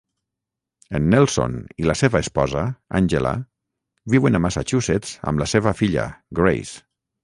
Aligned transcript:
En 0.99 1.09
Nelson 1.15 1.57
i 1.83 1.85
la 1.89 1.97
seva 2.01 2.23
esposa, 2.25 2.65
Angela, 3.03 3.35
viuen 4.17 4.41
a 4.41 4.45
Massachusetts 4.49 5.17
amb 5.31 5.45
la 5.47 5.53
seva 5.57 5.79
filla, 5.85 6.13
Grace. 6.43 6.87